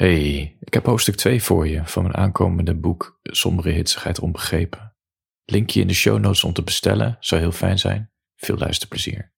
Hey, 0.00 0.56
ik 0.60 0.74
heb 0.74 0.86
hoofdstuk 0.86 1.14
2 1.14 1.42
voor 1.42 1.68
je 1.68 1.86
van 1.86 2.02
mijn 2.02 2.14
aankomende 2.14 2.74
boek 2.74 3.20
Sombere 3.22 3.70
Hitsigheid 3.70 4.20
Onbegrepen. 4.20 4.96
Linkje 5.44 5.80
in 5.80 5.86
de 5.86 5.94
show 5.94 6.18
notes 6.18 6.44
om 6.44 6.52
te 6.52 6.62
bestellen, 6.62 7.16
zou 7.20 7.40
heel 7.40 7.52
fijn 7.52 7.78
zijn. 7.78 8.12
Veel 8.36 8.56
luisterplezier. 8.56 9.32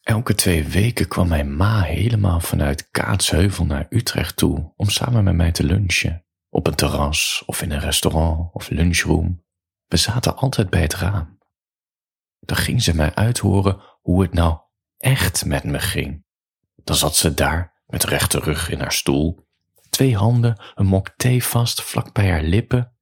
Elke 0.00 0.34
twee 0.34 0.64
weken 0.64 1.08
kwam 1.08 1.28
mijn 1.28 1.56
ma 1.56 1.82
helemaal 1.82 2.40
vanuit 2.40 2.90
Kaatsheuvel 2.90 3.64
naar 3.64 3.86
Utrecht 3.90 4.36
toe 4.36 4.72
om 4.76 4.88
samen 4.88 5.24
met 5.24 5.34
mij 5.34 5.52
te 5.52 5.64
lunchen. 5.64 6.24
Op 6.48 6.66
een 6.66 6.74
terras 6.74 7.42
of 7.46 7.62
in 7.62 7.70
een 7.70 7.80
restaurant 7.80 8.54
of 8.54 8.70
lunchroom. 8.70 9.44
We 9.86 9.96
zaten 9.96 10.36
altijd 10.36 10.70
bij 10.70 10.82
het 10.82 10.94
raam. 10.94 11.38
Dan 12.40 12.56
ging 12.56 12.82
ze 12.82 12.94
mij 12.94 13.14
uithoren 13.14 13.80
hoe 14.00 14.22
het 14.22 14.32
nou 14.32 14.58
echt 14.96 15.44
met 15.44 15.64
me 15.64 15.78
ging. 15.78 16.24
Dan 16.74 16.96
zat 16.96 17.16
ze 17.16 17.34
daar 17.34 17.74
met 17.86 18.04
rechte 18.04 18.38
rug 18.38 18.70
in 18.70 18.80
haar 18.80 18.92
stoel, 18.92 19.46
twee 19.90 20.16
handen, 20.16 20.62
een 20.74 20.86
mok 20.86 21.08
thee 21.16 21.44
vast 21.44 21.82
vlak 21.82 22.12
bij 22.12 22.30
haar 22.30 22.42
lippen. 22.42 22.96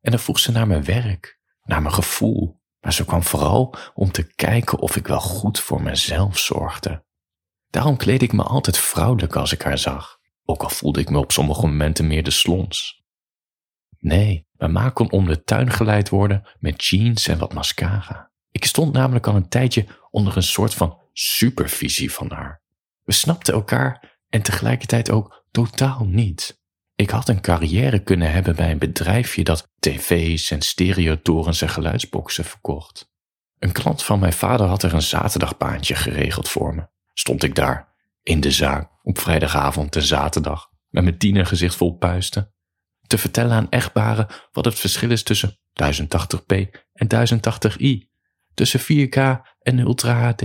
En 0.00 0.10
dan 0.10 0.20
vroeg 0.20 0.38
ze 0.38 0.52
naar 0.52 0.66
mijn 0.66 0.84
werk, 0.84 1.40
naar 1.62 1.82
mijn 1.82 1.94
gevoel. 1.94 2.60
Maar 2.80 2.92
ze 2.92 3.04
kwam 3.04 3.22
vooral 3.22 3.74
om 3.94 4.10
te 4.10 4.34
kijken 4.34 4.78
of 4.78 4.96
ik 4.96 5.06
wel 5.06 5.20
goed 5.20 5.60
voor 5.60 5.82
mezelf 5.82 6.38
zorgde. 6.38 7.04
Daarom 7.70 7.96
kleed 7.96 8.22
ik 8.22 8.32
me 8.32 8.42
altijd 8.42 8.78
vrouwelijk 8.78 9.36
als 9.36 9.52
ik 9.52 9.62
haar 9.62 9.78
zag, 9.78 10.18
ook 10.44 10.62
al 10.62 10.68
voelde 10.68 11.00
ik 11.00 11.10
me 11.10 11.18
op 11.18 11.32
sommige 11.32 11.66
momenten 11.66 12.06
meer 12.06 12.22
de 12.22 12.30
slons. 12.30 13.04
Nee, 13.98 14.46
mijn 14.52 14.72
ma 14.72 14.90
kon 14.90 15.10
om 15.10 15.26
de 15.26 15.42
tuin 15.42 15.70
geleid 15.70 16.08
worden 16.08 16.48
met 16.58 16.84
jeans 16.84 17.28
en 17.28 17.38
wat 17.38 17.54
mascara. 17.54 18.30
Ik 18.50 18.64
stond 18.64 18.92
namelijk 18.92 19.26
al 19.26 19.34
een 19.34 19.48
tijdje 19.48 19.86
onder 20.10 20.36
een 20.36 20.42
soort 20.42 20.74
van 20.74 21.00
supervisie 21.12 22.12
van 22.12 22.30
haar. 22.32 22.62
We 23.02 23.12
snapten 23.12 23.54
elkaar 23.54 24.15
en 24.28 24.42
tegelijkertijd 24.42 25.10
ook 25.10 25.44
totaal 25.50 26.04
niet. 26.04 26.60
Ik 26.94 27.10
had 27.10 27.28
een 27.28 27.40
carrière 27.40 28.02
kunnen 28.02 28.32
hebben 28.32 28.56
bij 28.56 28.70
een 28.70 28.78
bedrijfje 28.78 29.44
dat 29.44 29.72
tv's 29.78 30.50
en 30.50 30.62
stereotorens 30.62 31.62
en 31.62 31.68
geluidsboxen 31.68 32.44
verkocht. 32.44 33.10
Een 33.58 33.72
klant 33.72 34.02
van 34.02 34.18
mijn 34.18 34.32
vader 34.32 34.66
had 34.66 34.82
er 34.82 34.94
een 34.94 35.02
zaterdagbaantje 35.02 35.94
geregeld 35.94 36.48
voor 36.48 36.74
me. 36.74 36.88
Stond 37.14 37.42
ik 37.42 37.54
daar, 37.54 37.94
in 38.22 38.40
de 38.40 38.50
zaak, 38.50 38.90
op 39.02 39.18
vrijdagavond 39.18 39.96
en 39.96 40.02
zaterdag, 40.02 40.68
met 40.88 41.04
mijn 41.04 41.18
tienergezicht 41.18 41.74
vol 41.74 41.96
puisten, 41.96 42.54
te 43.06 43.18
vertellen 43.18 43.52
aan 43.52 43.70
echtbaren 43.70 44.26
wat 44.52 44.64
het 44.64 44.78
verschil 44.78 45.10
is 45.10 45.22
tussen 45.22 45.58
1080p 45.82 46.68
en 46.92 47.28
1080i, 47.38 48.14
tussen 48.54 48.80
4K 48.80 49.18
en 49.60 49.78
Ultra 49.78 50.30
HD. 50.30 50.42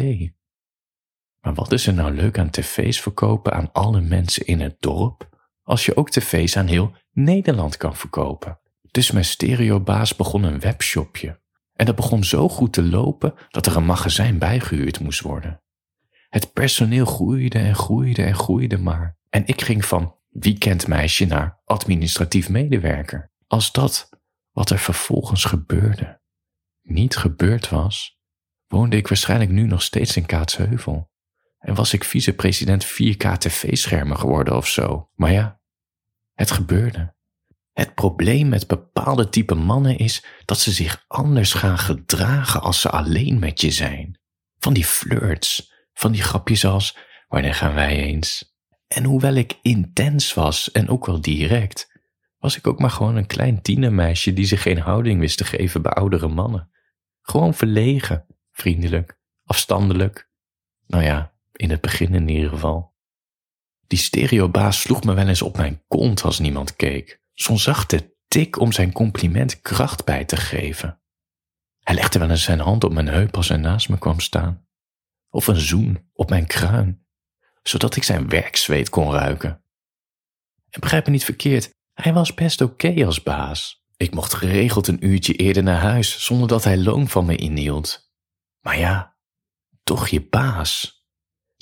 Maar 1.42 1.54
wat 1.54 1.72
is 1.72 1.88
er 1.88 1.94
nou 1.94 2.12
leuk 2.12 2.40
aan 2.40 2.50
tv's 2.50 3.02
verkopen 3.02 3.54
aan 3.54 3.72
alle 3.72 4.02
mensen 4.02 4.46
in 4.46 4.60
het 4.60 4.76
dorp, 4.80 5.30
als 5.64 5.86
je 5.86 5.96
ook 5.96 6.10
tv's 6.10 6.58
aan 6.58 6.68
heel 6.68 6.96
Nederland 7.12 7.78
kan 7.78 7.96
verkopen? 7.96 8.60
Dus 8.92 9.12
mijn 9.12 9.26
stereobaas 9.26 10.16
begon 10.16 10.44
een 10.44 10.60
webshopje. 10.60 11.40
En 11.74 11.86
dat 11.86 11.96
begon 11.96 12.24
zo 12.24 12.50
goed 12.50 12.74
te 12.74 12.84
lopen 12.84 13.34
dat 13.50 13.66
er 13.66 13.76
een 13.76 13.86
magazijn 13.86 14.38
bijgehuurd 14.38 15.00
moest 15.00 15.22
worden. 15.22 15.62
Het 16.30 16.54
personeel 16.54 17.06
groeide 17.06 17.60
en 17.60 17.76
groeide 17.76 18.24
en 18.24 18.36
groeide 18.36 18.78
maar. 18.78 19.18
En 19.30 19.46
ik 19.46 19.62
ging 19.62 19.86
van 19.86 20.16
weekendmeisje 20.30 21.26
naar 21.26 21.62
administratief 21.66 22.50
medewerker. 22.50 23.32
Als 23.48 23.72
dat 23.72 24.10
wat 24.52 24.70
er 24.70 24.80
vervolgens 24.80 25.46
gebeurde 25.46 26.22
niet 26.82 27.16
gebeurd 27.16 27.70
was, 27.70 28.20
woonde 28.68 28.98
ik 28.98 29.08
waarschijnlijk 29.08 29.52
nu 29.52 29.64
nog 29.64 29.82
steeds 29.82 30.18
in 30.18 30.26
Kaatsheuvel. 30.26 31.11
En 31.62 31.76
was 31.76 31.94
ik 31.94 32.04
vicepresident 32.04 32.86
4K 32.86 33.38
tv-schermen 33.38 34.18
geworden 34.18 34.56
of 34.56 34.68
zo. 34.68 35.10
Maar 35.16 35.32
ja, 35.32 35.60
het 36.34 36.52
gebeurde. 36.52 37.16
Het 37.72 37.96
probleem 37.96 38.50
met 38.50 38.68
bepaalde 38.68 39.30
type 39.30 39.56
mannen 39.56 39.98
is 39.98 40.26
dat 40.46 40.60
ze 40.60 40.72
zich 40.72 41.06
anders 41.08 41.54
gaan 41.54 41.78
gedragen 41.78 42.62
als 42.62 42.82
ze 42.82 42.90
alleen 42.90 43.40
met 43.40 43.62
je 43.62 43.72
zijn. 43.72 44.20
Van 44.58 44.74
die 44.74 44.86
flirts, 44.86 45.74
van 45.94 46.12
die 46.12 46.22
grapjes 46.22 46.66
als 46.66 46.98
wanneer 47.28 47.54
gaan 47.54 47.74
wij 47.74 47.96
eens? 47.96 48.56
En 48.88 49.04
hoewel 49.04 49.34
ik 49.34 49.60
intens 49.62 50.34
was 50.34 50.72
en 50.72 50.90
ook 50.90 51.06
wel 51.06 51.22
direct, 51.22 52.02
was 52.38 52.58
ik 52.58 52.68
ook 52.68 52.80
maar 52.80 52.90
gewoon 52.90 53.16
een 53.16 53.28
klein 53.28 53.62
tienermeisje 53.62 54.34
die 54.34 54.46
zich 54.46 54.62
geen 54.62 54.80
houding 54.80 55.20
wist 55.20 55.38
te 55.38 55.44
geven 55.44 55.82
bij 55.82 55.92
oudere 55.92 56.28
mannen. 56.28 56.72
Gewoon 57.22 57.54
verlegen, 57.54 58.26
vriendelijk, 58.52 59.20
afstandelijk. 59.44 60.30
Nou 60.88 61.04
ja, 61.04 61.31
in 61.62 61.70
het 61.70 61.82
begin 61.82 62.14
in 62.14 62.28
ieder 62.28 62.50
geval. 62.50 62.96
Die 63.88 64.00
stereobaas 64.00 64.82
sloeg 64.82 65.04
me 65.04 65.14
wel 65.14 65.28
eens 65.28 65.42
op 65.42 65.58
mijn 65.58 65.84
kont 65.88 66.24
als 66.24 66.40
niemand 66.40 66.76
keek. 66.76 67.22
Zo'n 67.34 67.60
zachte 67.60 68.16
tik 68.28 68.60
om 68.60 68.72
zijn 68.72 68.92
compliment 68.92 69.62
kracht 69.62 70.06
bij 70.06 70.26
te 70.26 70.38
geven. 70.38 71.02
Hij 71.80 71.96
legde 71.96 72.20
wel 72.20 72.30
eens 72.30 72.44
zijn 72.44 72.60
hand 72.60 72.84
op 72.84 72.94
mijn 72.94 73.08
heup 73.08 73.36
als 73.36 73.48
hij 73.48 73.58
naast 73.58 73.90
me 73.90 73.98
kwam 73.98 74.20
staan. 74.20 74.68
Of 75.30 75.48
een 75.48 75.60
zoen 75.60 76.10
op 76.14 76.30
mijn 76.30 76.48
kruin, 76.48 77.06
zodat 77.64 77.96
ik 77.96 78.04
zijn 78.04 78.30
werkzweet 78.30 78.90
kon 78.90 79.12
ruiken. 79.12 79.64
En 80.70 80.80
begrijp 80.80 81.06
me 81.06 81.12
niet 81.12 81.26
verkeerd, 81.26 81.70
hij 81.94 82.14
was 82.14 82.34
best 82.34 82.62
oké 82.62 83.06
als 83.06 83.24
baas. 83.24 83.86
Ik 83.98 84.14
mocht 84.14 84.34
geregeld 84.34 84.88
een 84.88 85.06
uurtje 85.06 85.34
eerder 85.34 85.64
naar 85.64 85.82
huis 85.82 86.26
zonder 86.26 86.48
dat 86.48 86.64
hij 86.64 86.78
loon 86.78 87.08
van 87.08 87.26
me 87.26 87.36
inhield. 87.36 88.12
Maar 88.60 88.78
ja, 88.78 89.18
toch 89.84 90.08
je 90.08 90.28
baas. 90.28 91.01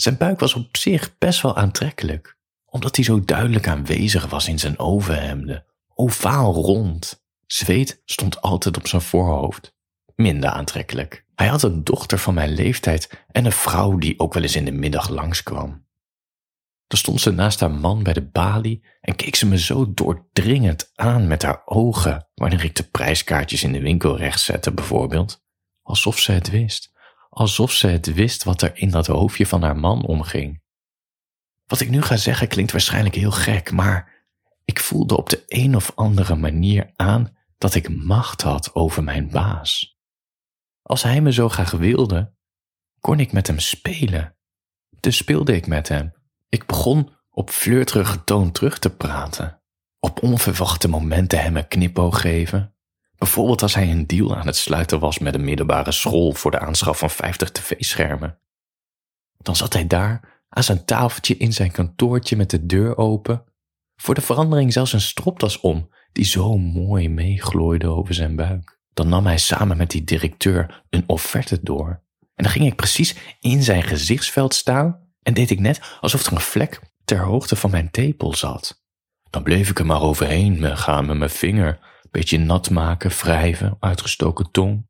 Zijn 0.01 0.17
buik 0.17 0.39
was 0.39 0.53
op 0.53 0.77
zich 0.77 1.17
best 1.17 1.41
wel 1.41 1.55
aantrekkelijk, 1.57 2.37
omdat 2.65 2.95
hij 2.95 3.05
zo 3.05 3.25
duidelijk 3.25 3.67
aanwezig 3.67 4.25
was 4.25 4.47
in 4.47 4.59
zijn 4.59 4.79
overhemden, 4.79 5.65
ovaal 5.93 6.53
rond. 6.53 7.23
Zweet 7.45 8.01
stond 8.05 8.41
altijd 8.41 8.77
op 8.77 8.87
zijn 8.87 9.01
voorhoofd. 9.01 9.75
Minder 10.15 10.49
aantrekkelijk. 10.49 11.25
Hij 11.35 11.47
had 11.47 11.63
een 11.63 11.83
dochter 11.83 12.17
van 12.17 12.33
mijn 12.33 12.53
leeftijd 12.53 13.25
en 13.27 13.45
een 13.45 13.51
vrouw 13.51 13.97
die 13.97 14.19
ook 14.19 14.33
wel 14.33 14.43
eens 14.43 14.55
in 14.55 14.65
de 14.65 14.71
middag 14.71 15.09
langskwam. 15.09 15.87
Dan 16.87 16.99
stond 16.99 17.21
ze 17.21 17.31
naast 17.31 17.59
haar 17.59 17.71
man 17.71 18.03
bij 18.03 18.13
de 18.13 18.27
balie 18.27 18.85
en 19.01 19.15
keek 19.15 19.35
ze 19.35 19.45
me 19.45 19.57
zo 19.57 19.93
doordringend 19.93 20.91
aan 20.95 21.27
met 21.27 21.41
haar 21.41 21.61
ogen 21.65 22.29
wanneer 22.33 22.63
ik 22.63 22.75
de 22.75 22.83
prijskaartjes 22.83 23.63
in 23.63 23.71
de 23.71 23.81
winkel 23.81 24.17
rechtzette 24.17 24.71
bijvoorbeeld, 24.71 25.43
alsof 25.81 26.19
ze 26.19 26.31
het 26.31 26.49
wist 26.49 26.88
alsof 27.29 27.71
ze 27.71 27.87
het 27.87 28.13
wist 28.13 28.43
wat 28.43 28.61
er 28.61 28.77
in 28.77 28.89
dat 28.89 29.07
hoofdje 29.07 29.45
van 29.45 29.61
haar 29.61 29.77
man 29.77 30.05
omging. 30.05 30.61
Wat 31.67 31.79
ik 31.79 31.89
nu 31.89 32.01
ga 32.01 32.17
zeggen 32.17 32.47
klinkt 32.47 32.71
waarschijnlijk 32.71 33.15
heel 33.15 33.31
gek, 33.31 33.71
maar 33.71 34.25
ik 34.65 34.79
voelde 34.79 35.17
op 35.17 35.29
de 35.29 35.43
een 35.47 35.75
of 35.75 35.91
andere 35.95 36.35
manier 36.35 36.91
aan 36.95 37.37
dat 37.57 37.75
ik 37.75 37.89
macht 37.89 38.41
had 38.41 38.75
over 38.75 39.03
mijn 39.03 39.29
baas. 39.29 39.97
Als 40.81 41.03
hij 41.03 41.21
me 41.21 41.33
zo 41.33 41.49
graag 41.49 41.71
wilde, 41.71 42.33
kon 42.99 43.19
ik 43.19 43.31
met 43.31 43.47
hem 43.47 43.59
spelen. 43.59 44.35
Dus 44.99 45.17
speelde 45.17 45.55
ik 45.55 45.67
met 45.67 45.87
hem. 45.87 46.13
Ik 46.49 46.65
begon 46.65 47.15
op 47.29 47.49
flirterige 47.49 48.23
toon 48.23 48.51
terug 48.51 48.79
te 48.79 48.89
praten. 48.95 49.61
Op 49.99 50.23
onverwachte 50.23 50.87
momenten 50.87 51.41
hem 51.41 51.57
een 51.57 51.67
knipoog 51.67 52.21
geven. 52.21 52.75
Bijvoorbeeld 53.19 53.61
als 53.61 53.73
hij 53.73 53.91
een 53.91 54.07
deal 54.07 54.35
aan 54.35 54.45
het 54.45 54.55
sluiten 54.55 54.99
was 54.99 55.19
met 55.19 55.33
een 55.33 55.43
middelbare 55.43 55.91
school 55.91 56.33
voor 56.33 56.51
de 56.51 56.59
aanschaf 56.59 56.97
van 56.97 57.09
50 57.09 57.51
tv-schermen. 57.51 58.39
Dan 59.37 59.55
zat 59.55 59.73
hij 59.73 59.87
daar 59.87 60.43
aan 60.49 60.63
zijn 60.63 60.85
tafeltje 60.85 61.37
in 61.37 61.53
zijn 61.53 61.71
kantoortje 61.71 62.35
met 62.35 62.49
de 62.49 62.65
deur 62.65 62.97
open, 62.97 63.43
voor 63.95 64.15
de 64.15 64.21
verandering 64.21 64.73
zelfs 64.73 64.93
een 64.93 65.01
stropdas 65.01 65.59
om 65.59 65.89
die 66.11 66.25
zo 66.25 66.57
mooi 66.57 67.09
meeglooide 67.09 67.87
over 67.87 68.13
zijn 68.13 68.35
buik. 68.35 68.79
Dan 68.93 69.09
nam 69.09 69.25
hij 69.25 69.37
samen 69.37 69.77
met 69.77 69.91
die 69.91 70.03
directeur 70.03 70.83
een 70.89 71.03
offerte 71.07 71.59
door. 71.63 72.03
En 72.35 72.43
dan 72.43 72.51
ging 72.51 72.65
ik 72.65 72.75
precies 72.75 73.15
in 73.39 73.63
zijn 73.63 73.83
gezichtsveld 73.83 74.53
staan 74.53 75.07
en 75.21 75.33
deed 75.33 75.49
ik 75.49 75.59
net 75.59 75.97
alsof 75.99 76.25
er 76.25 76.33
een 76.33 76.39
vlek 76.39 76.81
ter 77.05 77.19
hoogte 77.19 77.55
van 77.55 77.71
mijn 77.71 77.91
tepel 77.91 78.33
zat. 78.33 78.83
Dan 79.29 79.43
bleef 79.43 79.69
ik 79.69 79.79
er 79.79 79.85
maar 79.85 80.01
overheen 80.01 80.77
gaan 80.77 81.05
met 81.05 81.17
mijn 81.17 81.29
vinger 81.29 81.79
beetje 82.11 82.37
nat 82.37 82.69
maken, 82.69 83.09
wrijven, 83.09 83.77
uitgestoken 83.79 84.51
tong. 84.51 84.87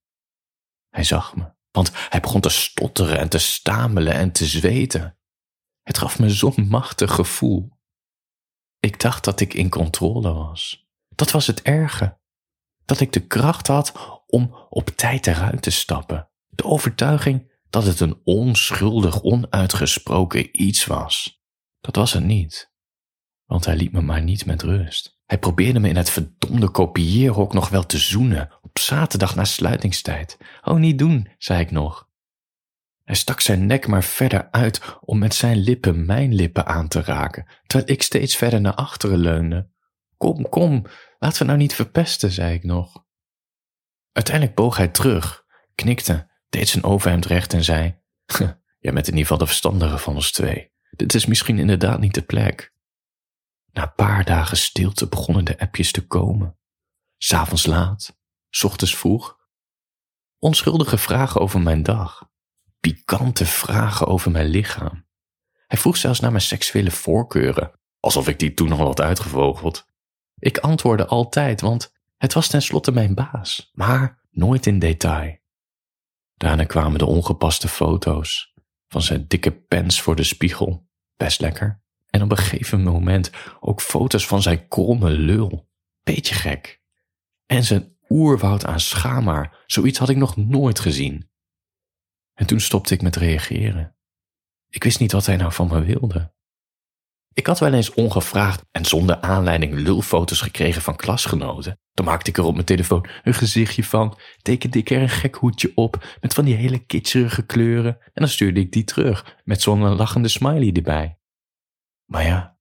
Hij 0.89 1.03
zag 1.03 1.35
me, 1.35 1.53
want 1.71 1.91
hij 2.09 2.19
begon 2.19 2.41
te 2.41 2.49
stotteren 2.49 3.19
en 3.19 3.29
te 3.29 3.37
stamelen 3.37 4.13
en 4.13 4.31
te 4.31 4.45
zweten. 4.45 5.17
Het 5.81 5.97
gaf 5.97 6.19
me 6.19 6.29
zo'n 6.29 6.67
machtig 6.67 7.13
gevoel. 7.13 7.77
Ik 8.79 8.99
dacht 8.99 9.23
dat 9.23 9.39
ik 9.39 9.53
in 9.53 9.69
controle 9.69 10.33
was. 10.33 10.87
Dat 11.09 11.31
was 11.31 11.47
het 11.47 11.61
erge. 11.61 12.19
Dat 12.85 12.99
ik 12.99 13.11
de 13.11 13.27
kracht 13.27 13.67
had 13.67 14.21
om 14.25 14.55
op 14.69 14.87
tijd 14.87 15.27
eruit 15.27 15.61
te 15.61 15.71
stappen. 15.71 16.29
De 16.47 16.63
overtuiging 16.63 17.57
dat 17.69 17.83
het 17.83 17.99
een 17.99 18.21
onschuldig, 18.23 19.21
onuitgesproken 19.23 20.61
iets 20.61 20.85
was. 20.85 21.41
Dat 21.79 21.95
was 21.95 22.13
het 22.13 22.23
niet. 22.23 22.73
Want 23.45 23.65
hij 23.65 23.75
liet 23.75 23.91
me 23.91 24.01
maar 24.01 24.21
niet 24.21 24.45
met 24.45 24.61
rust. 24.61 25.18
Hij 25.29 25.37
probeerde 25.37 25.79
me 25.79 25.89
in 25.89 25.95
het 25.95 26.09
verdomde 26.09 26.69
kopieerhok 26.69 27.53
nog 27.53 27.69
wel 27.69 27.85
te 27.85 27.97
zoenen, 27.97 28.49
op 28.61 28.79
zaterdag 28.79 29.35
na 29.35 29.45
sluitingstijd. 29.45 30.37
Oh, 30.63 30.77
niet 30.77 30.97
doen, 30.97 31.27
zei 31.37 31.59
ik 31.59 31.71
nog. 31.71 32.09
Hij 33.03 33.15
stak 33.15 33.39
zijn 33.39 33.65
nek 33.65 33.87
maar 33.87 34.03
verder 34.03 34.47
uit 34.51 34.81
om 35.01 35.19
met 35.19 35.33
zijn 35.33 35.57
lippen 35.57 36.05
mijn 36.05 36.33
lippen 36.33 36.65
aan 36.65 36.87
te 36.87 37.01
raken, 37.01 37.45
terwijl 37.67 37.91
ik 37.91 38.03
steeds 38.03 38.35
verder 38.35 38.61
naar 38.61 38.73
achteren 38.73 39.17
leunde. 39.17 39.69
Kom, 40.17 40.49
kom, 40.49 40.85
laten 41.19 41.39
we 41.39 41.45
nou 41.45 41.57
niet 41.57 41.75
verpesten, 41.75 42.31
zei 42.31 42.53
ik 42.53 42.63
nog. 42.63 43.03
Uiteindelijk 44.11 44.55
boog 44.55 44.77
hij 44.77 44.87
terug, 44.87 45.45
knikte, 45.75 46.29
deed 46.49 46.69
zijn 46.69 46.83
overhemd 46.83 47.25
recht 47.25 47.53
en 47.53 47.63
zei: 47.63 47.99
Jij 48.79 48.93
bent 48.93 49.07
in 49.07 49.13
ieder 49.13 49.21
geval 49.21 49.37
de 49.37 49.45
verstandige 49.45 49.97
van 49.97 50.15
ons 50.15 50.31
twee. 50.31 50.71
Dit 50.91 51.13
is 51.13 51.25
misschien 51.25 51.59
inderdaad 51.59 51.99
niet 51.99 52.13
de 52.13 52.21
plek. 52.21 52.73
Na 53.71 53.83
een 53.83 53.93
paar 53.95 54.25
dagen 54.25 54.57
stilte 54.57 55.07
begonnen 55.07 55.45
de 55.45 55.59
appjes 55.59 55.91
te 55.91 56.07
komen. 56.07 56.57
S'avonds 57.17 57.65
laat, 57.65 58.19
ochtends 58.63 58.95
vroeg. 58.95 59.37
Onschuldige 60.39 60.97
vragen 60.97 61.41
over 61.41 61.61
mijn 61.61 61.83
dag. 61.83 62.29
Pikante 62.79 63.45
vragen 63.45 64.07
over 64.07 64.31
mijn 64.31 64.47
lichaam. 64.47 65.07
Hij 65.67 65.77
vroeg 65.77 65.97
zelfs 65.97 66.19
naar 66.19 66.31
mijn 66.31 66.43
seksuele 66.43 66.91
voorkeuren, 66.91 67.71
alsof 67.99 68.27
ik 68.27 68.39
die 68.39 68.53
toen 68.53 68.71
al 68.71 68.77
had 68.85 69.01
uitgevogeld. 69.01 69.87
Ik 70.37 70.57
antwoordde 70.57 71.05
altijd, 71.05 71.61
want 71.61 71.93
het 72.17 72.33
was 72.33 72.47
tenslotte 72.47 72.91
mijn 72.91 73.15
baas, 73.15 73.69
maar 73.73 74.21
nooit 74.31 74.65
in 74.65 74.79
detail. 74.79 75.37
Daarna 76.35 76.63
kwamen 76.63 76.99
de 76.99 77.05
ongepaste 77.05 77.67
foto's 77.67 78.53
van 78.87 79.01
zijn 79.01 79.27
dikke 79.27 79.51
pens 79.51 80.01
voor 80.01 80.15
de 80.15 80.23
spiegel, 80.23 80.87
best 81.17 81.39
lekker. 81.39 81.81
En 82.09 82.21
op 82.21 82.31
een 82.31 82.37
gegeven 82.37 82.83
moment 82.83 83.31
ook 83.59 83.81
foto's 83.81 84.27
van 84.27 84.41
zijn 84.41 84.67
kromme 84.67 85.09
lul, 85.09 85.69
beetje 86.03 86.35
gek. 86.35 86.81
En 87.45 87.63
zijn 87.63 87.97
oerwoud 88.09 88.65
aan 88.65 88.79
schaamhaar, 88.79 89.63
zoiets 89.65 89.99
had 89.99 90.09
ik 90.09 90.17
nog 90.17 90.37
nooit 90.37 90.79
gezien. 90.79 91.29
En 92.33 92.45
toen 92.45 92.59
stopte 92.59 92.93
ik 92.93 93.01
met 93.01 93.15
reageren. 93.15 93.95
Ik 94.69 94.83
wist 94.83 94.99
niet 94.99 95.11
wat 95.11 95.25
hij 95.25 95.37
nou 95.37 95.53
van 95.53 95.67
me 95.67 95.83
wilde. 95.83 96.33
Ik 97.33 97.47
had 97.47 97.59
wel 97.59 97.73
eens 97.73 97.93
ongevraagd 97.93 98.65
en 98.71 98.85
zonder 98.85 99.21
aanleiding 99.21 99.73
lulfoto's 99.73 100.41
gekregen 100.41 100.81
van 100.81 100.95
klasgenoten. 100.95 101.79
Dan 101.93 102.05
maakte 102.05 102.29
ik 102.29 102.37
er 102.37 102.43
op 102.43 102.53
mijn 102.53 102.65
telefoon 102.65 103.05
een 103.23 103.33
gezichtje 103.33 103.83
van, 103.83 104.17
tekende 104.41 104.77
ik 104.77 104.89
er 104.89 105.01
een 105.01 105.09
gek 105.09 105.35
hoedje 105.35 105.71
op 105.75 106.17
met 106.21 106.33
van 106.33 106.45
die 106.45 106.55
hele 106.55 106.85
kitscherige 106.85 107.45
kleuren 107.45 107.97
en 108.01 108.11
dan 108.13 108.27
stuurde 108.27 108.59
ik 108.59 108.71
die 108.71 108.83
terug 108.83 109.37
met 109.43 109.61
zo'n 109.61 109.95
lachende 109.95 110.27
smiley 110.27 110.71
erbij. 110.73 111.18
Maar 112.09 112.23
ja, 112.23 112.57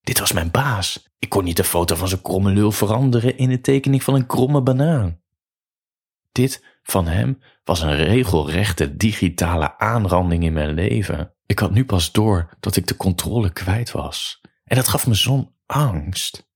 dit 0.00 0.18
was 0.18 0.32
mijn 0.32 0.50
baas. 0.50 1.08
Ik 1.18 1.28
kon 1.28 1.44
niet 1.44 1.56
de 1.56 1.64
foto 1.64 1.94
van 1.94 2.08
zijn 2.08 2.22
kromme 2.22 2.50
lul 2.50 2.70
veranderen 2.72 3.38
in 3.38 3.48
de 3.48 3.60
tekening 3.60 4.02
van 4.02 4.14
een 4.14 4.26
kromme 4.26 4.62
banaan. 4.62 5.20
Dit 6.32 6.64
van 6.82 7.06
hem 7.06 7.40
was 7.64 7.82
een 7.82 7.96
regelrechte 7.96 8.96
digitale 8.96 9.78
aanranding 9.78 10.44
in 10.44 10.52
mijn 10.52 10.74
leven. 10.74 11.34
Ik 11.46 11.58
had 11.58 11.70
nu 11.70 11.84
pas 11.84 12.12
door 12.12 12.56
dat 12.60 12.76
ik 12.76 12.86
de 12.86 12.96
controle 12.96 13.52
kwijt 13.52 13.90
was. 13.90 14.40
En 14.64 14.76
dat 14.76 14.88
gaf 14.88 15.06
me 15.06 15.14
zo'n 15.14 15.54
angst. 15.66 16.48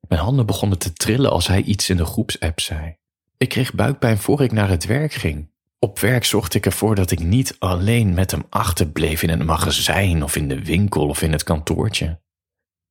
Mijn 0.00 0.20
handen 0.20 0.46
begonnen 0.46 0.78
te 0.78 0.92
trillen 0.92 1.30
als 1.30 1.46
hij 1.46 1.62
iets 1.62 1.90
in 1.90 1.96
de 1.96 2.04
groepsapp 2.04 2.60
zei. 2.60 2.96
Ik 3.36 3.48
kreeg 3.48 3.74
buikpijn 3.74 4.18
voor 4.18 4.42
ik 4.42 4.52
naar 4.52 4.68
het 4.68 4.84
werk 4.84 5.12
ging. 5.12 5.51
Op 5.84 5.98
werk 5.98 6.24
zorgde 6.24 6.58
ik 6.58 6.66
ervoor 6.66 6.94
dat 6.94 7.10
ik 7.10 7.18
niet 7.18 7.56
alleen 7.58 8.14
met 8.14 8.30
hem 8.30 8.46
achterbleef 8.48 9.22
in 9.22 9.28
het 9.28 9.44
magazijn 9.44 10.22
of 10.22 10.36
in 10.36 10.48
de 10.48 10.64
winkel 10.64 11.08
of 11.08 11.22
in 11.22 11.32
het 11.32 11.42
kantoortje. 11.42 12.20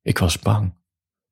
Ik 0.02 0.18
was 0.18 0.38
bang. 0.38 0.74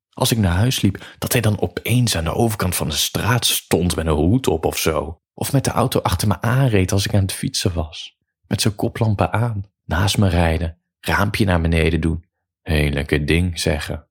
Als 0.09 0.31
ik 0.31 0.37
naar 0.37 0.55
huis 0.55 0.81
liep, 0.81 1.15
dat 1.17 1.31
hij 1.31 1.41
dan 1.41 1.61
opeens 1.61 2.15
aan 2.15 2.23
de 2.23 2.33
overkant 2.33 2.75
van 2.75 2.89
de 2.89 2.95
straat 2.95 3.45
stond 3.45 3.95
met 3.95 4.05
een 4.05 4.13
hoed 4.13 4.47
op 4.47 4.65
of 4.65 4.77
zo. 4.77 5.21
Of 5.33 5.51
met 5.51 5.63
de 5.63 5.71
auto 5.71 5.99
achter 5.99 6.27
me 6.27 6.41
aanreed 6.41 6.91
als 6.91 7.05
ik 7.05 7.13
aan 7.13 7.21
het 7.21 7.33
fietsen 7.33 7.73
was. 7.73 8.17
Met 8.47 8.61
zijn 8.61 8.75
koplampen 8.75 9.33
aan, 9.33 9.63
naast 9.83 10.17
me 10.17 10.29
rijden, 10.29 10.77
raampje 10.99 11.45
naar 11.45 11.61
beneden 11.61 12.01
doen. 12.01 12.25
Heel 12.61 13.05
ding 13.25 13.59
zeggen. 13.59 14.07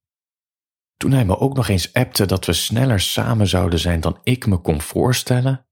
Toen 0.96 1.12
hij 1.12 1.24
me 1.24 1.38
ook 1.38 1.56
nog 1.56 1.68
eens 1.68 1.92
appte 1.92 2.26
dat 2.26 2.46
we 2.46 2.52
sneller 2.52 3.00
samen 3.00 3.46
zouden 3.46 3.78
zijn 3.78 4.00
dan 4.00 4.18
ik 4.22 4.46
me 4.46 4.56
kon 4.56 4.80
voorstellen, 4.80 5.64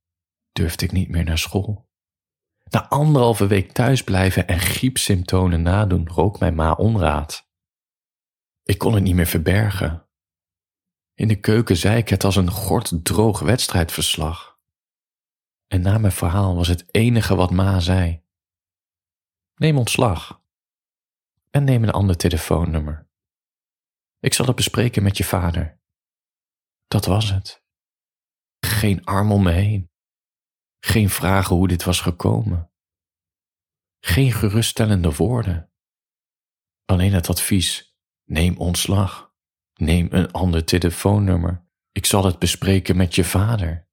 durfde 0.59 0.85
ik 0.85 0.93
niet 0.93 1.09
meer 1.09 1.25
naar 1.25 1.39
school. 1.39 1.89
Na 2.71 2.89
anderhalve 2.89 3.47
week 3.47 3.73
thuisblijven 3.73 4.47
en 4.47 4.59
griepsymptomen 4.59 5.63
nadoen 5.63 6.09
rook 6.09 6.39
mijn 6.39 6.55
ma 6.55 6.73
onraad. 6.73 7.49
Ik 8.63 8.79
kon 8.79 8.95
het 8.95 9.03
niet 9.03 9.15
meer 9.15 9.27
verbergen. 9.27 10.09
In 11.15 11.29
de 11.29 11.41
keuken 11.41 11.77
zei 11.77 11.97
ik 11.97 12.09
het 12.09 12.25
als 12.25 12.37
een 12.37 12.51
gorddroog 12.51 13.41
wedstrijdverslag. 13.41 14.59
En 15.67 15.81
na 15.81 15.99
mijn 15.99 16.13
verhaal 16.13 16.55
was 16.55 16.69
het 16.69 16.95
enige 16.95 17.35
wat 17.35 17.51
ma 17.51 17.81
zei. 17.81 18.23
Neem 19.55 19.79
ontslag. 19.79 20.43
En 21.51 21.65
neem 21.65 21.83
een 21.83 21.91
ander 21.91 22.17
telefoonnummer. 22.17 23.09
Ik 24.21 24.35
zal 24.35 24.47
het 24.47 24.57
bespreken 24.57 25.03
met 25.03 25.17
je 25.17 25.25
vader. 25.25 25.81
Dat 26.89 27.05
was 27.05 27.31
het. 27.31 27.63
Geen 28.61 29.05
arm 29.05 29.33
om 29.33 29.43
me 29.43 29.51
heen. 29.51 29.91
Geen 30.81 31.11
vragen 31.11 31.57
hoe 31.57 31.69
dit 31.69 31.85
was 31.85 32.01
gekomen. 32.01 32.71
Geen 34.01 34.33
geruststellende 34.33 35.15
woorden. 35.15 35.71
Alleen 36.85 37.13
het 37.13 37.29
advies: 37.29 37.99
neem 38.25 38.57
ontslag. 38.57 39.33
Neem 39.75 40.09
een 40.11 40.33
ander 40.33 40.65
telefoonnummer. 40.65 41.67
Ik 41.93 42.07
zal 42.07 42.25
het 42.25 42.39
bespreken 42.39 42.97
met 42.97 43.15
je 43.15 43.25
vader. 43.25 43.87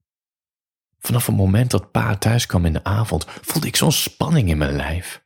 Vanaf 0.98 1.26
het 1.26 1.36
moment 1.36 1.70
dat 1.70 1.90
pa 1.90 2.16
thuis 2.16 2.46
kwam 2.46 2.64
in 2.64 2.72
de 2.72 2.84
avond, 2.84 3.24
voelde 3.28 3.66
ik 3.66 3.76
zo'n 3.76 3.92
spanning 3.92 4.48
in 4.48 4.58
mijn 4.58 4.76
lijf. 4.76 5.24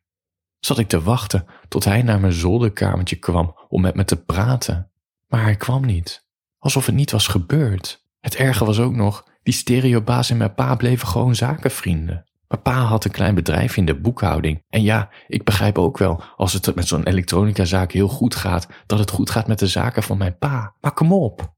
Zat 0.59 0.79
ik 0.79 0.89
te 0.89 1.03
wachten 1.03 1.47
tot 1.69 1.85
hij 1.85 2.03
naar 2.03 2.21
mijn 2.21 2.33
zolderkamertje 2.33 3.17
kwam 3.17 3.57
om 3.69 3.81
met 3.81 3.95
me 3.95 4.05
te 4.05 4.25
praten. 4.25 4.91
Maar 5.27 5.43
hij 5.43 5.57
kwam 5.57 5.87
niet, 5.87 6.27
alsof 6.59 6.87
het 6.87 6.95
niet 6.95 7.11
was 7.11 7.27
gebeurd. 7.27 8.09
Het 8.21 8.35
erge 8.35 8.65
was 8.65 8.79
ook 8.79 8.95
nog 8.95 9.30
die 9.43 9.55
stereobaas 9.55 10.31
en 10.31 10.37
mijn 10.37 10.55
pa 10.55 10.75
bleven 10.75 11.09
gewoon 11.09 11.35
zakenvrienden. 11.35 12.25
Mijn 12.49 12.63
pa 12.63 12.81
had 12.81 13.05
een 13.05 13.11
klein 13.11 13.35
bedrijf 13.35 13.77
in 13.77 13.85
de 13.85 14.01
boekhouding. 14.01 14.65
En 14.69 14.83
ja, 14.83 15.09
ik 15.27 15.45
begrijp 15.45 15.79
ook 15.79 15.99
wel, 15.99 16.23
als 16.37 16.53
het 16.53 16.75
met 16.75 16.89
zo'n 16.89 17.07
elektronicazaak 17.07 17.93
heel 17.93 18.09
goed 18.09 18.35
gaat, 18.35 18.69
dat 18.87 18.99
het 18.99 19.11
goed 19.11 19.31
gaat 19.31 19.47
met 19.47 19.59
de 19.59 19.67
zaken 19.67 20.03
van 20.03 20.19
mijn 20.19 20.39
pa. 20.39 20.75
Maar 20.81 20.93
kom 20.93 21.13
op. 21.13 21.55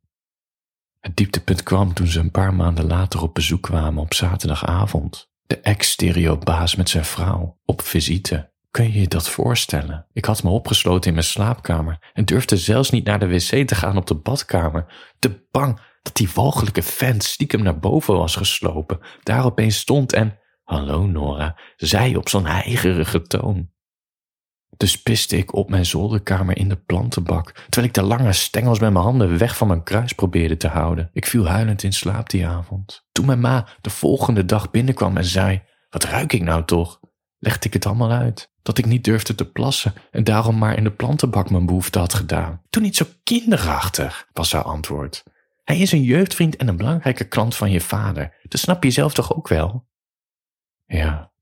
Het 1.00 1.16
dieptepunt 1.16 1.62
kwam 1.62 1.94
toen 1.94 2.06
ze 2.06 2.20
een 2.20 2.30
paar 2.30 2.54
maanden 2.54 2.86
later 2.86 3.22
op 3.22 3.34
bezoek 3.34 3.62
kwamen 3.62 4.02
op 4.02 4.14
zaterdagavond. 4.14 5.30
De 5.46 5.60
ex-stereobaas 5.60 6.76
met 6.76 6.88
zijn 6.88 7.04
vrouw, 7.04 7.58
op 7.64 7.82
visite. 7.82 8.50
Kun 8.70 8.92
je 8.92 9.00
je 9.00 9.08
dat 9.08 9.28
voorstellen? 9.28 10.06
Ik 10.12 10.24
had 10.24 10.42
me 10.42 10.50
opgesloten 10.50 11.08
in 11.08 11.14
mijn 11.14 11.26
slaapkamer 11.26 12.10
en 12.12 12.24
durfde 12.24 12.56
zelfs 12.56 12.90
niet 12.90 13.04
naar 13.04 13.18
de 13.18 13.28
wc 13.28 13.66
te 13.66 13.74
gaan 13.74 13.96
op 13.96 14.06
de 14.06 14.14
badkamer. 14.14 15.12
Te 15.18 15.46
bang 15.50 15.80
dat 16.02 16.16
die 16.16 16.30
walgelijke 16.34 16.82
vent 16.82 17.24
stiekem 17.24 17.62
naar 17.62 17.78
boven 17.78 18.14
was 18.14 18.36
geslopen, 18.36 18.98
daar 19.22 19.44
opeens 19.44 19.78
stond 19.78 20.12
en, 20.12 20.38
hallo 20.62 21.06
Nora, 21.06 21.58
zei 21.76 22.16
op 22.16 22.28
zo'n 22.28 22.46
heigerige 22.46 23.22
toon. 23.22 23.70
Dus 24.76 25.02
piste 25.02 25.36
ik 25.36 25.54
op 25.54 25.70
mijn 25.70 25.86
zolderkamer 25.86 26.56
in 26.56 26.68
de 26.68 26.76
plantenbak, 26.76 27.52
terwijl 27.52 27.86
ik 27.86 27.94
de 27.94 28.02
lange 28.02 28.32
stengels 28.32 28.78
met 28.78 28.92
mijn 28.92 29.04
handen 29.04 29.38
weg 29.38 29.56
van 29.56 29.66
mijn 29.66 29.82
kruis 29.82 30.12
probeerde 30.12 30.56
te 30.56 30.68
houden. 30.68 31.10
Ik 31.12 31.26
viel 31.26 31.46
huilend 31.46 31.82
in 31.82 31.92
slaap 31.92 32.30
die 32.30 32.46
avond. 32.46 33.04
Toen 33.12 33.26
mijn 33.26 33.40
ma 33.40 33.68
de 33.80 33.90
volgende 33.90 34.44
dag 34.44 34.70
binnenkwam 34.70 35.16
en 35.16 35.24
zei, 35.24 35.62
wat 35.90 36.04
ruik 36.04 36.32
ik 36.32 36.42
nou 36.42 36.64
toch? 36.64 37.00
legde 37.38 37.66
ik 37.66 37.72
het 37.72 37.86
allemaal 37.86 38.10
uit. 38.10 38.50
Dat 38.62 38.78
ik 38.78 38.86
niet 38.86 39.04
durfde 39.04 39.34
te 39.34 39.50
plassen 39.50 39.94
en 40.10 40.24
daarom 40.24 40.58
maar 40.58 40.76
in 40.76 40.84
de 40.84 40.90
plantenbak 40.90 41.50
mijn 41.50 41.66
behoefte 41.66 41.98
had 41.98 42.14
gedaan. 42.14 42.62
Toen 42.70 42.82
niet 42.82 42.96
zo 42.96 43.06
kinderachtig, 43.22 44.28
was 44.32 44.52
haar 44.52 44.62
antwoord. 44.62 45.22
Hij 45.62 45.78
is 45.78 45.92
een 45.92 46.02
jeugdvriend 46.02 46.56
en 46.56 46.68
een 46.68 46.76
belangrijke 46.76 47.28
klant 47.28 47.56
van 47.56 47.70
je 47.70 47.80
vader. 47.80 48.40
Dat 48.48 48.60
snap 48.60 48.84
je 48.84 48.90
zelf 48.90 49.14
toch 49.14 49.34
ook 49.34 49.48
wel? 49.48 49.88
Ja. 50.84 51.32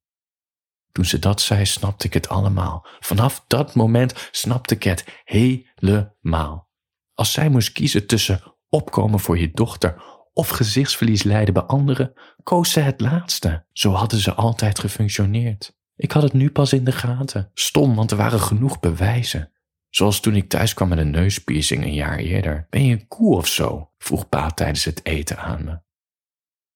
Toen 0.92 1.04
ze 1.04 1.18
dat 1.18 1.40
zei, 1.40 1.66
snapte 1.66 2.06
ik 2.06 2.14
het 2.14 2.28
allemaal. 2.28 2.86
Vanaf 3.00 3.44
dat 3.46 3.74
moment 3.74 4.28
snapte 4.30 4.74
ik 4.74 4.82
het 4.82 5.22
helemaal. 5.24 6.68
Als 7.14 7.32
zij 7.32 7.48
moest 7.48 7.72
kiezen 7.72 8.06
tussen 8.06 8.42
opkomen 8.68 9.20
voor 9.20 9.38
je 9.38 9.50
dochter 9.50 10.02
of 10.32 10.48
gezichtsverlies 10.48 11.22
lijden 11.22 11.54
bij 11.54 11.62
anderen, 11.62 12.12
koos 12.42 12.72
ze 12.72 12.80
het 12.80 13.00
laatste. 13.00 13.64
Zo 13.72 13.92
hadden 13.92 14.20
ze 14.20 14.34
altijd 14.34 14.78
gefunctioneerd. 14.78 15.78
Ik 15.96 16.12
had 16.12 16.22
het 16.22 16.32
nu 16.32 16.50
pas 16.50 16.72
in 16.72 16.84
de 16.84 16.92
gaten. 16.92 17.50
Stom, 17.54 17.94
want 17.94 18.10
er 18.10 18.16
waren 18.16 18.40
genoeg 18.40 18.80
bewijzen. 18.80 19.52
Zoals 19.90 20.20
toen 20.20 20.36
ik 20.36 20.48
thuis 20.48 20.74
kwam 20.74 20.88
met 20.88 20.98
een 20.98 21.10
neuspiercing 21.10 21.84
een 21.84 21.94
jaar 21.94 22.18
eerder. 22.18 22.66
Ben 22.70 22.84
je 22.84 22.92
een 22.92 23.08
koe 23.08 23.36
of 23.36 23.46
zo? 23.46 23.90
vroeg 23.98 24.28
pa 24.28 24.50
tijdens 24.50 24.84
het 24.84 25.04
eten 25.04 25.38
aan 25.38 25.64
me. 25.64 25.80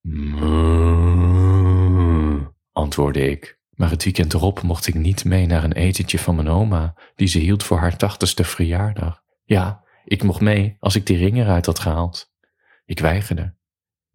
Mmm, 0.00 1.44
antwoordde 2.72 3.30
ik. 3.30 3.58
Maar 3.70 3.90
het 3.90 4.04
weekend 4.04 4.34
erop 4.34 4.62
mocht 4.62 4.86
ik 4.86 4.94
niet 4.94 5.24
mee 5.24 5.46
naar 5.46 5.64
een 5.64 5.72
etentje 5.72 6.18
van 6.18 6.34
mijn 6.34 6.48
oma, 6.48 6.94
die 7.14 7.28
ze 7.28 7.38
hield 7.38 7.62
voor 7.62 7.78
haar 7.78 7.96
tachtigste 7.96 8.44
verjaardag. 8.44 9.22
Ja, 9.44 9.84
ik 10.04 10.22
mocht 10.22 10.40
mee 10.40 10.76
als 10.80 10.96
ik 10.96 11.06
die 11.06 11.16
ring 11.16 11.36
eruit 11.36 11.66
had 11.66 11.78
gehaald. 11.78 12.32
Ik 12.84 12.98
weigerde. 12.98 13.54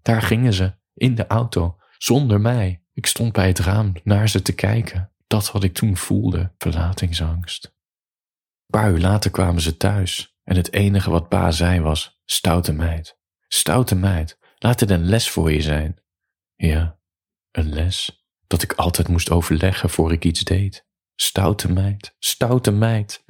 Daar 0.02 0.22
gingen 0.22 0.54
ze, 0.54 0.74
in 0.94 1.16
de 1.16 1.28
auto, 1.28 1.78
zonder 1.98 2.42
mij. 2.42 2.84
Ik 2.94 3.06
stond 3.06 3.34
bij 3.34 3.48
het 3.48 3.60
raam 3.60 3.94
naar 4.04 4.30
ze 4.30 4.42
te 4.42 4.54
kijken. 4.54 5.12
dat 5.28 5.52
wat 5.52 5.64
ik 5.64 5.74
toen 5.74 5.98
voelde, 5.98 6.52
verlatingsangst. 6.58 7.78
Paar 8.70 8.92
uur 8.92 9.00
later 9.00 9.32
kwamen 9.32 9.62
ze 9.62 9.78
thuis 9.78 10.38
en 10.44 10.56
het 10.56 10.74
enige 10.74 11.10
wat 11.10 11.30
pa 11.30 11.52
zei 11.52 11.82
was, 11.82 12.22
stoute 12.26 12.74
meid, 12.74 13.18
stoute 13.48 13.96
meid, 13.96 14.38
laat 14.58 14.80
het 14.80 14.90
een 14.90 15.06
les 15.06 15.30
voor 15.30 15.52
je 15.52 15.62
zijn. 15.62 16.02
Ja, 16.56 17.00
een 17.52 17.74
les 17.74 18.24
dat 18.48 18.62
ik 18.62 18.74
altijd 18.74 19.08
moest 19.08 19.32
overleggen 19.32 19.90
voor 19.90 20.12
ik 20.12 20.26
iets 20.26 20.44
deed. 20.44 20.88
Stoute 21.16 21.72
meid, 21.72 22.16
stoute 22.20 22.72
meid. 22.72 23.24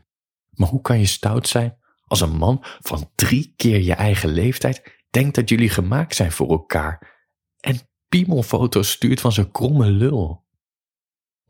Maar 0.49 0.67
hoe 0.67 0.81
kan 0.81 0.99
je 0.99 1.05
stout 1.05 1.47
zijn 1.47 1.77
als 2.05 2.21
een 2.21 2.37
man 2.37 2.63
van 2.79 3.11
drie 3.15 3.53
keer 3.55 3.81
je 3.81 3.93
eigen 3.93 4.29
leeftijd 4.29 5.03
denkt 5.09 5.35
dat 5.35 5.49
jullie 5.49 5.69
gemaakt 5.69 6.15
zijn 6.15 6.31
voor 6.31 6.49
elkaar 6.49 7.23
en 7.59 7.79
piemelfoto's 8.09 8.91
stuurt 8.91 9.21
van 9.21 9.31
zijn 9.31 9.51
kromme 9.51 9.85
lul? 9.91 10.47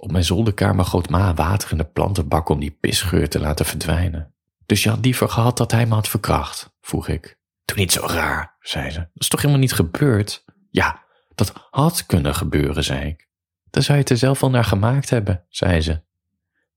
Op 0.01 0.11
mijn 0.11 0.23
zolderkamer 0.23 0.85
goot 0.85 1.09
ma 1.09 1.33
water 1.33 1.71
in 1.71 1.77
de 1.77 1.85
plantenbak 1.85 2.49
om 2.49 2.59
die 2.59 2.71
pisgeur 2.71 3.29
te 3.29 3.39
laten 3.39 3.65
verdwijnen. 3.65 4.33
Dus 4.65 4.83
je 4.83 4.89
had 4.89 5.05
liever 5.05 5.29
gehad 5.29 5.57
dat 5.57 5.71
hij 5.71 5.85
me 5.85 5.93
had 5.93 6.07
verkracht, 6.07 6.75
vroeg 6.81 7.07
ik. 7.07 7.39
Doe 7.65 7.77
niet 7.77 7.91
zo 7.91 8.05
raar, 8.05 8.55
zei 8.59 8.89
ze. 8.89 8.99
Dat 8.99 9.09
is 9.13 9.27
toch 9.27 9.39
helemaal 9.39 9.61
niet 9.61 9.73
gebeurd? 9.73 10.45
Ja, 10.69 11.03
dat 11.35 11.53
had 11.69 12.05
kunnen 12.05 12.35
gebeuren, 12.35 12.83
zei 12.83 13.07
ik. 13.07 13.27
Dan 13.69 13.83
zou 13.83 13.97
je 13.97 14.03
het 14.03 14.11
er 14.11 14.17
zelf 14.17 14.39
wel 14.39 14.49
naar 14.49 14.63
gemaakt 14.63 15.09
hebben, 15.09 15.45
zei 15.49 15.81
ze. 15.81 16.03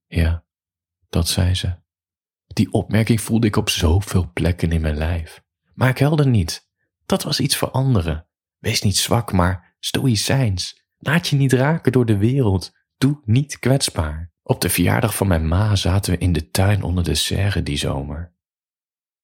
Ja, 0.07 0.45
dat 1.09 1.29
zei 1.29 1.55
ze. 1.55 1.75
Die 2.47 2.73
opmerking 2.73 3.21
voelde 3.21 3.47
ik 3.47 3.57
op 3.57 3.71
zoveel 3.71 4.31
plekken 4.33 4.73
in 4.73 4.81
mijn 4.81 4.97
lijf. 4.97 5.43
Maar 5.75 5.89
ik 5.89 5.99
helde 5.99 6.27
niet. 6.27 6.69
Dat 7.07 7.23
was 7.23 7.41
iets 7.41 7.57
voor 7.57 7.71
anderen. 7.71 8.27
Wees 8.59 8.83
niet 8.83 8.97
zwak, 8.97 9.33
maar 9.33 9.77
stoïcijns. 9.81 10.85
Laat 10.99 11.29
je 11.29 11.37
niet 11.37 11.53
raken 11.53 11.93
door 11.93 12.07
de 12.07 12.17
wereld. 12.17 12.81
Doe 13.03 13.21
niet 13.25 13.59
kwetsbaar. 13.59 14.33
Op 14.43 14.61
de 14.61 14.69
verjaardag 14.69 15.17
van 15.17 15.27
mijn 15.27 15.49
ma 15.49 15.77
zaten 15.77 16.13
we 16.13 16.19
in 16.19 16.33
de 16.33 16.51
tuin 16.51 16.83
onder 16.83 17.05
de 17.05 17.15
serre 17.15 17.63
die 17.63 17.77
zomer. 17.77 18.35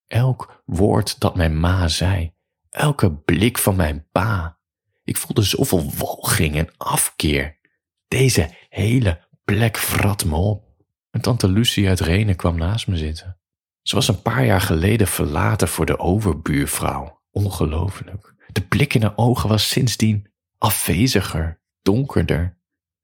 Elk 0.07 0.63
woord 0.65 1.21
dat 1.21 1.37
mijn 1.37 1.61
ma 1.61 1.89
zei, 1.89 2.33
elke 2.71 3.13
blik 3.13 3.59
van 3.59 3.77
mijn 3.77 4.07
pa. 4.13 4.59
Ik 5.05 5.17
voelde 5.17 5.43
zoveel 5.43 5.91
walging 5.97 6.57
en 6.57 6.69
afkeer. 6.77 7.59
Deze 8.09 8.51
hele 8.69 9.27
plek 9.45 9.77
vrat 9.77 10.25
me 10.25 10.37
op. 10.37 10.65
En 11.11 11.21
tante 11.21 11.49
Lucie 11.49 11.89
uit 11.89 12.01
Renen 12.01 12.37
kwam 12.37 12.57
naast 12.57 12.87
me 12.87 12.97
zitten. 12.97 13.41
Ze 13.83 13.95
was 13.95 14.09
een 14.09 14.23
paar 14.23 14.45
jaar 14.45 14.61
geleden 14.61 15.07
verlaten 15.07 15.69
voor 15.69 15.87
de 15.87 15.99
overbuurvrouw. 15.99 17.23
Ongelooflijk. 17.31 18.35
De 18.53 18.63
blik 18.63 18.95
in 18.95 19.03
haar 19.03 19.17
ogen 19.17 19.49
was 19.49 19.69
sindsdien 19.69 20.31
afweziger, 20.59 21.61
donkerder. 21.83 22.58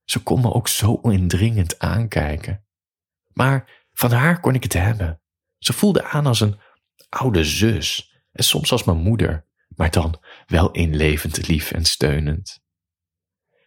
Ze 0.05 0.23
kon 0.23 0.41
me 0.41 0.53
ook 0.53 0.69
zo 0.69 0.95
indringend 0.95 1.79
aankijken. 1.79 2.65
Maar 3.33 3.87
van 3.93 4.11
haar 4.11 4.41
kon 4.41 4.55
ik 4.55 4.63
het 4.63 4.73
hebben. 4.73 5.21
Ze 5.59 5.73
voelde 5.73 6.05
aan 6.05 6.27
als 6.27 6.41
een 6.41 6.61
oude 7.09 7.45
zus 7.45 8.15
en 8.33 8.45
soms 8.45 8.73
als 8.73 8.85
mijn 8.85 8.99
moeder, 8.99 9.47
maar 9.69 9.91
dan 9.91 10.21
wel 10.47 10.71
inlevend 10.71 11.49
lief 11.49 11.71
en 11.71 11.85
steunend. 11.85 12.63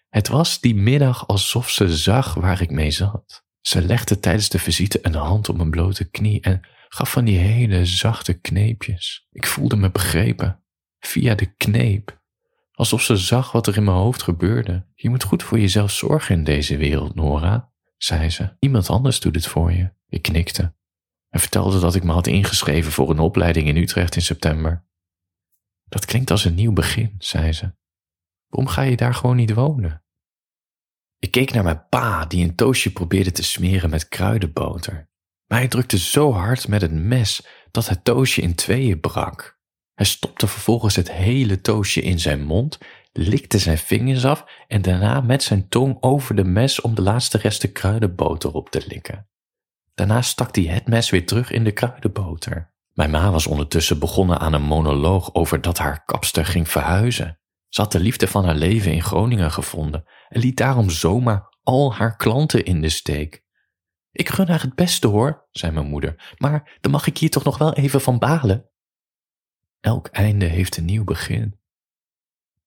Het 0.09 0.27
was 0.27 0.59
die 0.59 0.75
middag 0.75 1.27
alsof 1.27 1.69
ze 1.69 1.97
zag 1.97 2.33
waar 2.33 2.61
ik 2.61 2.71
mee 2.71 2.91
zat. 2.91 3.45
Ze 3.61 3.81
legde 3.81 4.19
tijdens 4.19 4.49
de 4.49 4.59
visite 4.59 4.99
een 5.01 5.15
hand 5.15 5.49
op 5.49 5.57
mijn 5.57 5.69
blote 5.69 6.09
knie 6.09 6.41
en 6.41 6.67
gaf 6.87 7.11
van 7.11 7.25
die 7.25 7.37
hele 7.37 7.85
zachte 7.85 8.33
kneepjes. 8.33 9.27
Ik 9.31 9.45
voelde 9.45 9.75
me 9.75 9.91
begrepen, 9.91 10.63
via 10.99 11.35
de 11.35 11.55
kneep, 11.55 12.16
alsof 12.77 13.01
ze 13.01 13.17
zag 13.17 13.51
wat 13.51 13.67
er 13.67 13.77
in 13.77 13.83
mijn 13.83 13.97
hoofd 13.97 14.23
gebeurde. 14.23 14.85
Je 14.93 15.09
moet 15.09 15.23
goed 15.23 15.43
voor 15.43 15.59
jezelf 15.59 15.91
zorgen 15.91 16.35
in 16.35 16.43
deze 16.43 16.77
wereld, 16.77 17.15
Nora, 17.15 17.71
zei 17.97 18.29
ze. 18.29 18.55
Iemand 18.59 18.89
anders 18.89 19.19
doet 19.19 19.35
het 19.35 19.47
voor 19.47 19.71
je. 19.71 19.93
Ik 20.07 20.21
knikte 20.21 20.75
en 21.29 21.39
vertelde 21.39 21.79
dat 21.79 21.95
ik 21.95 22.03
me 22.03 22.11
had 22.11 22.27
ingeschreven 22.27 22.91
voor 22.91 23.09
een 23.09 23.19
opleiding 23.19 23.67
in 23.67 23.77
Utrecht 23.77 24.15
in 24.15 24.21
september. 24.21 24.85
Dat 25.83 26.05
klinkt 26.05 26.31
als 26.31 26.45
een 26.45 26.55
nieuw 26.55 26.73
begin, 26.73 27.15
zei 27.17 27.53
ze. 27.53 27.75
Waarom 28.47 28.71
ga 28.71 28.81
je 28.81 28.95
daar 28.95 29.13
gewoon 29.13 29.35
niet 29.35 29.53
wonen? 29.53 30.03
Ik 31.19 31.31
keek 31.31 31.53
naar 31.53 31.63
mijn 31.63 31.87
pa, 31.89 32.25
die 32.25 32.43
een 32.43 32.55
toastje 32.55 32.91
probeerde 32.91 33.31
te 33.31 33.43
smeren 33.43 33.89
met 33.89 34.07
kruidenboter. 34.07 35.09
Maar 35.47 35.57
hij 35.57 35.67
drukte 35.67 35.97
zo 35.97 36.31
hard 36.31 36.67
met 36.67 36.81
het 36.81 36.91
mes 36.91 37.47
dat 37.71 37.87
het 37.87 38.03
toastje 38.03 38.41
in 38.41 38.55
tweeën 38.55 38.99
brak. 38.99 39.56
Hij 39.97 40.05
stopte 40.05 40.47
vervolgens 40.47 40.95
het 40.95 41.11
hele 41.11 41.61
toastje 41.61 42.01
in 42.01 42.19
zijn 42.19 42.43
mond, 42.43 42.77
likte 43.11 43.59
zijn 43.59 43.77
vingers 43.77 44.25
af 44.25 44.45
en 44.67 44.81
daarna 44.81 45.21
met 45.21 45.43
zijn 45.43 45.69
tong 45.69 45.97
over 45.99 46.35
de 46.35 46.43
mes 46.43 46.81
om 46.81 46.95
de 46.95 47.01
laatste 47.01 47.37
resten 47.37 47.71
kruidenboter 47.71 48.53
op 48.53 48.69
te 48.69 48.83
likken. 48.87 49.27
Daarna 49.93 50.21
stak 50.21 50.55
hij 50.55 50.63
het 50.63 50.87
mes 50.87 51.09
weer 51.09 51.25
terug 51.25 51.51
in 51.51 51.63
de 51.63 51.71
kruidenboter. 51.71 52.73
Mijn 52.93 53.09
ma 53.09 53.31
was 53.31 53.47
ondertussen 53.47 53.99
begonnen 53.99 54.39
aan 54.39 54.53
een 54.53 54.63
monoloog 54.63 55.33
over 55.33 55.61
dat 55.61 55.77
haar 55.77 56.03
kapster 56.05 56.45
ging 56.45 56.69
verhuizen. 56.69 57.39
Ze 57.67 57.81
had 57.81 57.91
de 57.91 57.99
liefde 57.99 58.27
van 58.27 58.45
haar 58.45 58.55
leven 58.55 58.91
in 58.91 59.03
Groningen 59.03 59.51
gevonden 59.51 60.03
en 60.29 60.39
liet 60.39 60.57
daarom 60.57 60.89
zomaar 60.89 61.57
al 61.63 61.93
haar 61.93 62.15
klanten 62.15 62.65
in 62.65 62.81
de 62.81 62.89
steek. 62.89 63.43
Ik 64.11 64.29
gun 64.29 64.47
haar 64.47 64.61
het 64.61 64.75
beste 64.75 65.07
hoor, 65.07 65.47
zei 65.51 65.71
mijn 65.71 65.87
moeder, 65.87 66.35
maar 66.37 66.77
dan 66.81 66.91
mag 66.91 67.07
ik 67.07 67.17
hier 67.17 67.29
toch 67.29 67.43
nog 67.43 67.57
wel 67.57 67.73
even 67.73 68.01
van 68.01 68.19
balen. 68.19 68.69
Elk 69.79 70.07
einde 70.07 70.45
heeft 70.45 70.77
een 70.77 70.85
nieuw 70.85 71.03
begin. 71.03 71.59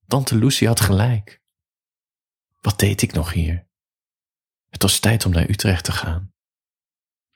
Tante 0.07 0.37
Lucie 0.37 0.67
had 0.67 0.81
gelijk. 0.81 1.43
Wat 2.61 2.79
deed 2.79 3.03
ik 3.03 3.13
nog 3.13 3.33
hier? 3.33 3.69
Het 4.69 4.83
was 4.83 4.99
tijd 4.99 5.27
om 5.27 5.33
naar 5.33 5.51
Utrecht 5.51 5.85
te 5.85 5.93
gaan. 5.93 6.33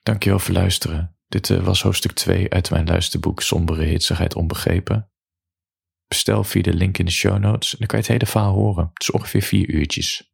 Dankjewel 0.03 0.39
voor 0.39 0.55
luisteren. 0.55 1.17
Dit 1.27 1.51
eh, 1.51 1.65
was 1.65 1.83
hoofdstuk 1.83 2.13
2 2.13 2.51
uit 2.51 2.71
mijn 2.71 2.87
luisterboek 2.87 3.43
Sombere 3.43 3.85
Hitsigheid 3.85 4.35
Onbegrepen. 4.35 5.11
Bestel 6.07 6.45
via 6.45 6.63
de 6.63 6.75
link 6.75 6.99
in 6.99 7.05
de 7.05 7.11
show 7.11 7.39
notes 7.39 7.73
en 7.73 7.79
dan 7.79 7.87
kan 7.87 7.99
je 7.99 8.05
het 8.05 8.13
hele 8.13 8.31
verhaal 8.31 8.55
horen. 8.55 8.91
Het 8.93 9.03
is 9.03 9.11
ongeveer 9.11 9.43
vier 9.43 9.69
uurtjes. 9.69 10.34